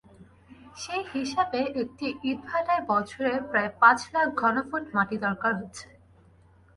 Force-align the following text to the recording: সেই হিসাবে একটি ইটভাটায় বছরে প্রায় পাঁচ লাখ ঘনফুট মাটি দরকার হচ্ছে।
সেই 0.75 1.03
হিসাবে 1.13 1.59
একটি 1.81 2.07
ইটভাটায় 2.23 2.83
বছরে 2.89 3.31
প্রায় 3.49 3.71
পাঁচ 3.81 3.99
লাখ 4.13 4.27
ঘনফুট 4.41 4.83
মাটি 4.95 5.17
দরকার 5.25 5.51
হচ্ছে। 5.59 5.87